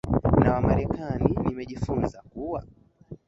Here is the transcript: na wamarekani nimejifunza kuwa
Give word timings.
na 0.39 0.53
wamarekani 0.53 1.37
nimejifunza 1.43 2.21
kuwa 2.29 2.63